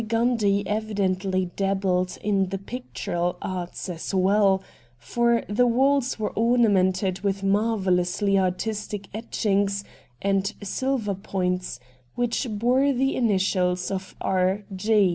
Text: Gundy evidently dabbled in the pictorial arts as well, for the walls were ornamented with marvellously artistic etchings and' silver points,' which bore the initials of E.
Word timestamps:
Gundy 0.07 0.63
evidently 0.65 1.51
dabbled 1.55 2.17
in 2.23 2.49
the 2.49 2.57
pictorial 2.57 3.37
arts 3.39 3.87
as 3.87 4.15
well, 4.15 4.63
for 4.97 5.43
the 5.47 5.67
walls 5.67 6.17
were 6.17 6.31
ornamented 6.31 7.19
with 7.19 7.43
marvellously 7.43 8.35
artistic 8.35 9.09
etchings 9.13 9.83
and' 10.19 10.55
silver 10.63 11.13
points,' 11.13 11.79
which 12.15 12.47
bore 12.49 12.91
the 12.91 13.15
initials 13.15 13.91
of 13.91 14.15
E. 14.89 15.09